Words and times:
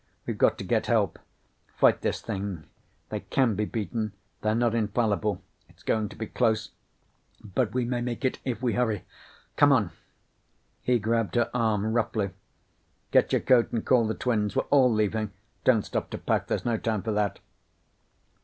We've 0.25 0.35
got 0.35 0.57
to 0.57 0.63
get 0.63 0.87
help. 0.87 1.19
Fight 1.77 2.01
this 2.01 2.21
thing. 2.21 2.63
They 3.09 3.19
can 3.19 3.53
be 3.53 3.65
beaten. 3.65 4.13
They're 4.41 4.55
not 4.55 4.73
infallible. 4.73 5.43
It's 5.69 5.83
going 5.83 6.09
to 6.09 6.15
be 6.15 6.25
close 6.25 6.71
but 7.43 7.75
we 7.75 7.85
may 7.85 8.01
make 8.01 8.25
it 8.25 8.39
if 8.43 8.63
we 8.63 8.73
hurry. 8.73 9.03
Come 9.57 9.71
on!" 9.71 9.91
He 10.81 10.97
grabbed 10.97 11.35
her 11.35 11.51
arm 11.53 11.85
roughly. 11.93 12.31
"Get 13.11 13.31
your 13.31 13.41
coat 13.41 13.71
and 13.71 13.85
call 13.85 14.07
the 14.07 14.15
twins. 14.15 14.55
We're 14.55 14.63
all 14.71 14.91
leaving. 14.91 15.33
Don't 15.65 15.85
stop 15.85 16.09
to 16.09 16.17
pack. 16.17 16.47
There's 16.47 16.65
no 16.65 16.77
time 16.77 17.03
for 17.03 17.11
that." 17.11 17.37